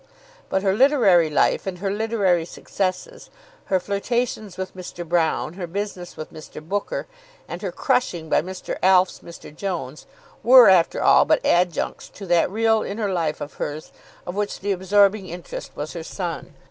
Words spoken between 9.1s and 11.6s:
Mr. Jones, were after all but